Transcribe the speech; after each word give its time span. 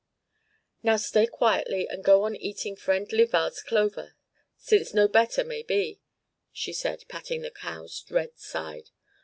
"Now 0.81 0.95
stay 0.97 1.27
quietly 1.27 1.87
and 1.87 2.03
go 2.03 2.23
on 2.23 2.35
eating 2.35 2.75
Friend 2.75 3.07
Livard's 3.13 3.61
clover, 3.61 4.15
since 4.57 4.95
no 4.95 5.07
better 5.07 5.43
may 5.43 5.61
be," 5.61 5.99
she 6.51 6.73
said, 6.73 7.03
patting 7.07 7.43
the 7.43 7.51
cow's 7.51 8.03
red 8.09 8.35
side. 8.39 8.89